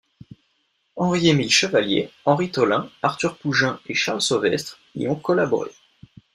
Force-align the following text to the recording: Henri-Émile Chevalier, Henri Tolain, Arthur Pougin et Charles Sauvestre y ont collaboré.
Henri-Émile 0.95 1.51
Chevalier, 1.51 2.09
Henri 2.25 2.49
Tolain, 2.49 2.89
Arthur 3.03 3.37
Pougin 3.37 3.79
et 3.85 3.93
Charles 3.93 4.19
Sauvestre 4.23 4.79
y 4.95 5.07
ont 5.07 5.15
collaboré. 5.15 5.69